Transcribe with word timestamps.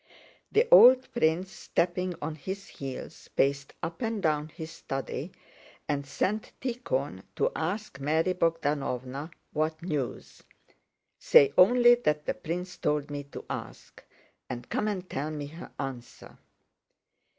The 0.51 0.67
old 0.71 1.13
prince, 1.13 1.51
stepping 1.51 2.15
on 2.23 2.33
his 2.33 2.65
heels, 2.65 3.27
paced 3.35 3.75
up 3.83 4.01
and 4.01 4.19
down 4.19 4.49
his 4.49 4.71
study 4.71 5.31
and 5.87 6.07
sent 6.07 6.53
Tíkhon 6.59 7.21
to 7.35 7.51
ask 7.55 7.99
Mary 7.99 8.33
Bogdánovna 8.33 9.29
what 9.53 9.79
news.—"Say 9.83 11.53
only 11.55 11.93
that 11.93 12.25
'the 12.25 12.33
prince 12.33 12.77
told 12.77 13.11
me 13.11 13.25
to 13.25 13.45
ask,' 13.47 14.03
and 14.49 14.69
come 14.69 14.87
and 14.87 15.07
tell 15.07 15.29
me 15.29 15.45
her 15.45 15.71
answer." 15.79 16.39